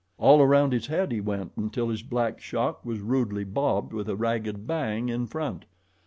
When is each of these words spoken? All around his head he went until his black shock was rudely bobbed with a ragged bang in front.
All 0.17 0.41
around 0.41 0.73
his 0.73 0.87
head 0.87 1.11
he 1.11 1.21
went 1.21 1.51
until 1.55 1.89
his 1.89 2.01
black 2.01 2.39
shock 2.39 2.83
was 2.83 3.01
rudely 3.01 3.43
bobbed 3.43 3.93
with 3.93 4.09
a 4.09 4.15
ragged 4.15 4.65
bang 4.65 5.09
in 5.09 5.27
front. 5.27 5.65